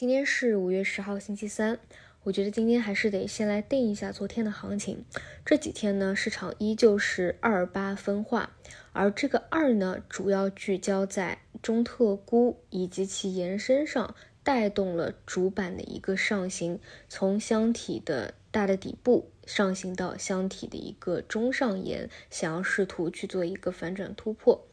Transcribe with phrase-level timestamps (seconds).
[0.00, 1.78] 今天是五月十号，星期三。
[2.22, 5.04] 我觉得今天还是得先来定一下昨天的行情。
[5.44, 8.56] 这几天呢，市场依旧是二八分化，
[8.94, 16.80] 而这个二呢，主要聚焦在中特估以及其延伸上，带动了主板的一个上行，
[17.10, 24.66] 从箱体的大的底部上行到箱体的一个中上沿，想要试图去做一个反转突破。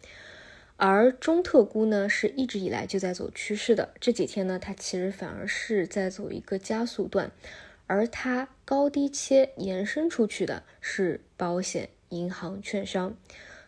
[0.78, 3.94] 而中特估呢，是一直以来就在走趋势的。
[4.00, 7.32] 这几天呢，它其实反而是在走一个加速段，
[7.88, 13.18] 而它高低切延伸出去的是保险、银行、券商。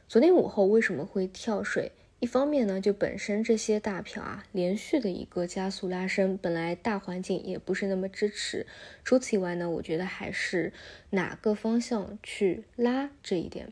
[0.07, 1.91] 昨天午后为什么会跳水？
[2.19, 8.67] 一方面呢，就本身这些大票啊，连续的一个加速拉升，本来大环境也不是那么支持。
[9.03, 10.73] 除此以外呢，我觉得还是
[11.11, 13.69] 哪个方向去拉这一点。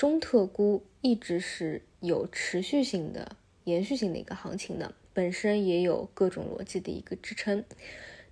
[0.00, 7.62] 中特估一直是有持续性的、延续性的一个行情的，本身也有各种逻辑的一个支撑。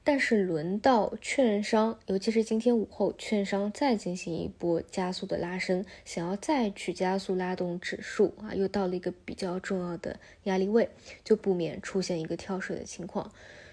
[0.03, 10.89] 但是轮到券商，尤其是今天午后，券商再进行一波加速的拉升，想要再去加速拉动指数啊，又到了一个比较重要的压力位，
[11.23, 13.31] 就不免出现一个跳水的情况。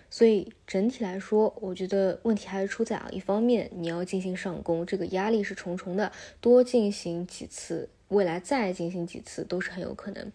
[0.08, 10.32] 所以整体来说，我觉得问题还是出在啊，一方面你要进行上攻，这个压力是重重的，多进行几次，未来再进行几次都是很有可能。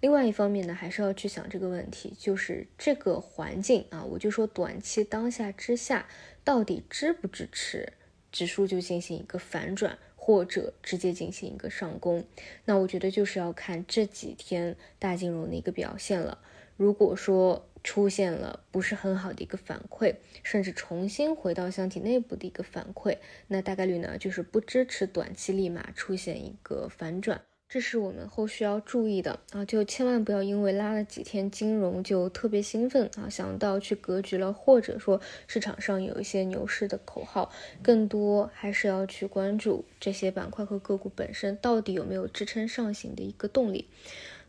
[0.00, 6.08] 另外一方面呢，还是要去想这个问题，就是这个环境啊，我就说短期当下之下，
[6.42, 7.92] 到底支不支持
[8.32, 12.24] 指数就进行一个反转，或者直接进行一个上攻？
[12.64, 16.38] 那我觉得就是要看这几天大金融的一个表现了。
[16.76, 29.64] 如果说，出现了不是很好的一个反馈，甚至重新回到箱体内部的一个反馈，那大概率呢就是不支持短期立马出现一个反转，这是我们后续要注意的啊！
[29.64, 37.50] 就千万不要因为拉了几天金融就特别兴奋啊，想到去格局了，或者说市场上有一些牛市的口号，
[37.82, 43.88] 更多还是要去关注这些板块和个股本身到底有没有支撑上行的一个动力。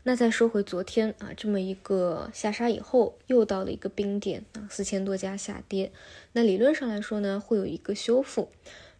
[0.06, 5.90] 那再说回昨天啊，这么一个下杀以后，又到了一个冰点啊，四千多家下跌。
[6.32, 8.50] 那理论上来说呢，会有一个修复。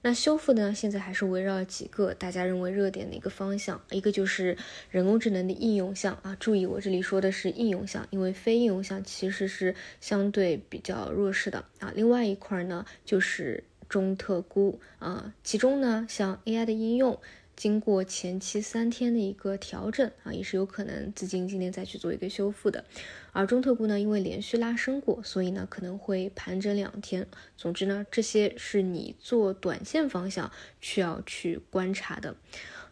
[0.01, 4.57] 那修复呢，现在还是围绕几个大家认为热点的一个方向，一个就是
[4.91, 6.35] 人工智能的应用项啊。
[6.41, 11.93] 注意，我这里说的是应用项，因为非应用项其实是相对比较弱势的啊。
[11.95, 17.21] 另外一块呢，就是中特估啊，其中呢，像 AI 的应用。
[17.57, 22.85] 经过前期三天的一个调整啊，也是有可能资金今天再去做一个修复的。
[23.33, 27.27] 而中特估呢，因为连续拉升过，所以呢可能会盘整两天。
[27.57, 30.51] 总之呢，这些是你做短线方向
[30.81, 32.37] 需要去观察的。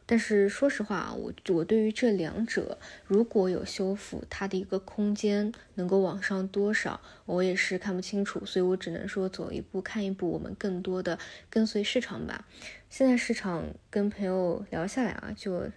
[0.05, 11.19] 但是说实话啊，我我对于这两者如果有修复，它的一个空间能够往上多少，我也是看不清楚，所以我只能说走一步看一步，我们更多的
[11.49, 12.47] 跟随市场吧。
[12.91, 15.71] 现在市场跟朋友聊下来啊，就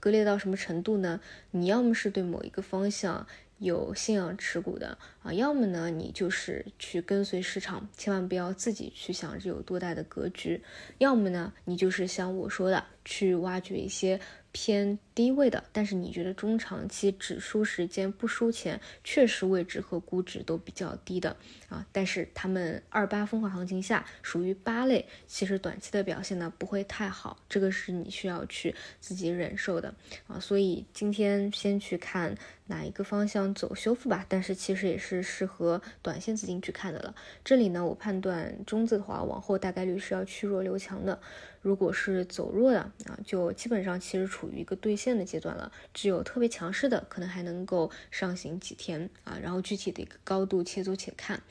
[0.00, 1.20] 割裂到什么程度呢？
[1.52, 3.26] 你要么是对某一个方向。
[3.58, 10.60] 有信仰持股的啊，要么呢，你就是去跟随市场，千万不要自己去想着有多大的格局；
[10.98, 14.20] 要么呢，你就是像我说的，去挖掘一些。
[14.54, 21.34] 偏低位的，但是你觉得中长期只输时间不输钱，确实位置和估值都比较低的
[21.70, 21.86] 啊。
[21.90, 29.94] 但是他们二八分化行情下属于八类，其实短期的表现呢不会太好，这个是你需要去自己忍受的
[30.26, 30.38] 啊。
[30.38, 37.14] 所以今天先去看哪一个方向走修复吧，但是其实也是是适合短线资金去看的了。
[37.44, 41.20] 这里呢，我判断中字的话，往后大概率是要去弱留强的。
[41.60, 45.70] 如果是走弱的啊，就基本上其实处于一个兑现的阶段了。
[45.94, 49.38] 只有特别强势的，可能还能够上行几天啊。
[49.40, 51.42] 然后具体的一个高度，且走且看。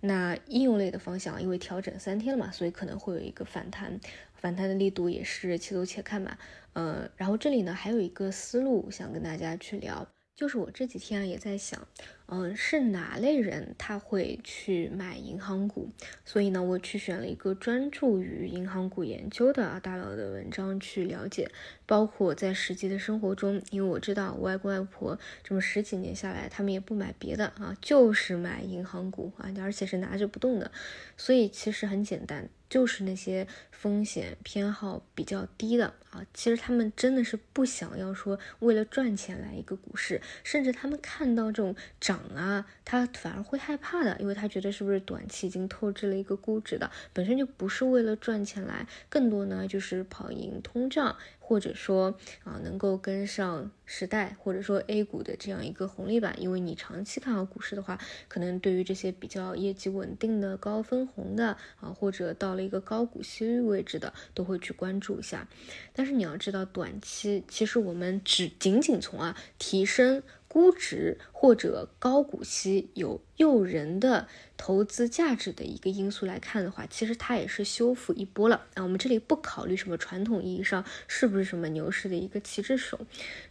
[0.00, 3.98] 那应用类的方向，因为调整三天了嘛，所以可能会有一个反弹，
[4.34, 6.36] 反弹的力度也是且走且看嘛。
[6.74, 10.06] 呃，然后这里呢还有一个思路想跟大家去聊。
[10.36, 11.86] 就是我这几天啊也在想，
[12.26, 15.90] 嗯，是哪类人他会去买银行股？
[16.24, 21.50] 所以呢，我去选了一个专注于银行股研究的大佬的文章去了解，
[21.84, 30.72] 包括在实际的生活中，因为我知道我外公外婆这么十几年下来，他们也不买别的啊，就是买银行股啊，而且是拿着不动的，
[31.18, 32.48] 所以其实很简单。
[32.66, 51.16] 就是那些风险偏好比较低的啊，其实他们真的是不想要说为了赚钱来一个股市，甚至他们看到这种涨涨啊，他反而会害怕的，因为他觉得是不是短期已经透支了一个估值的，本身就不是为了赚钱来，更多呢就是跑赢通胀。
[51.46, 65.46] 或者说啊，能够跟上时代，或者说 A 股的这样一个红利板，因为你长期看好股市的话，可能对于这些比较业绩稳定的、高分红的啊，或者到了一个高股息率位置的，都会去关注一下。
[65.92, 70.22] 但是你要知道，短期其实我们只仅仅从啊提升。
[70.46, 78.82] 估值或者高股息有诱人的投资价值的一个因素来看的话，其实它也是修复一波了啊。
[78.82, 82.98] 我们这里不考虑什么传统意义上是不是什么牛市的一个旗帜手，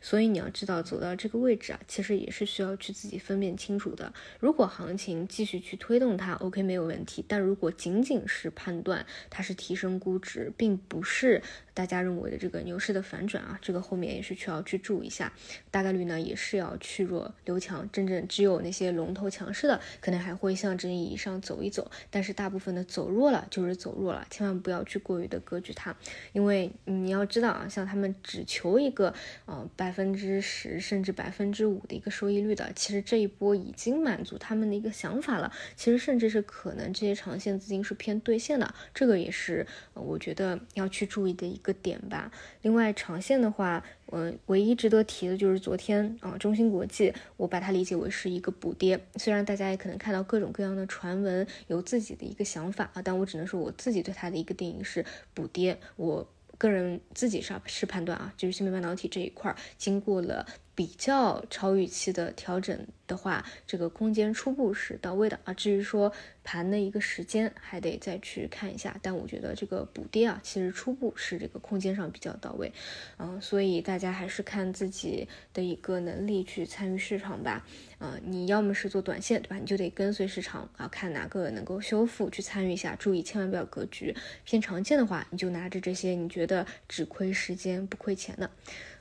[0.01, 4.11] 所以你要知道走到这个位置啊，其实也是需要去自己分辨清楚的。
[4.39, 7.23] 如果行情继续去推动它，OK 没有问题。
[7.27, 11.43] 但如果仅仅是判断它是提升估值，并不是
[11.75, 15.33] 大家认为的这个牛市的反转啊，这个后面也是需要去注意一下，
[15.69, 16.93] 大概率呢也是要去。
[16.93, 21.89] 去弱留强，真正只有那些龙头强势的，可能还会向这意义上走一走。
[22.09, 25.95] 但是大部分的走弱了就是走弱了，千万不要去过于的割据它，
[26.31, 29.13] 因为你要知道啊，像他们只求一个
[29.45, 35.51] 呃百分之十甚至百分之五的一个收益率的，其实这一波已经满足他们的一个想法了。
[35.75, 42.31] 其实甚至是可能这些长线资金是偏兑现的，这个也是我觉得要去注意的一个点吧。
[42.61, 43.83] 另外长线的话。
[44.15, 48.99] 嗯，唯一值得提的就是昨天啊，中芯国际，我把它理解为是一个补跌。
[49.15, 55.77] 虽然大家也可能看到各种各样的传闻，有自己的一个想法啊，但我只能说我自己对它的一个定义是补跌。
[55.95, 56.27] 我
[56.57, 60.45] 个人自己上是判断啊，就是芯片半导体这一块儿经过了。
[60.75, 65.53] 比较超预期的调整的话，这个空间初步是到位的啊。
[65.53, 66.11] 至于说
[66.43, 68.97] 盘的一个时间，还得再去看一下。
[69.01, 72.71] 但我觉得这个补跌啊，其实初步是这个空间上比较到位，
[73.17, 77.65] 嗯，所以大家还是看自己的一个能力去参与市场吧。
[77.99, 79.57] 啊，你要么是做短线，对吧？
[79.57, 82.95] 你就得跟随市场啊，看哪个能够修复去参与一下。
[82.95, 84.13] 注意千万不要格局
[84.43, 88.49] 偏长线的话，你就拿着这些你觉得只亏时间不亏钱的。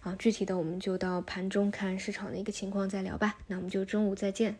[0.01, 3.39] 啊，具体的我们就到盘中看市场的一个情况再聊吧。
[3.49, 4.57] 那我们就中午再见。